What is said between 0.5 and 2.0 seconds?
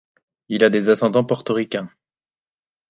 a des ascendants portoricains.